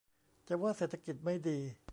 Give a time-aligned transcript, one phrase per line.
[0.47, 1.59] จะว่าเศรษฐกิจไม่ดี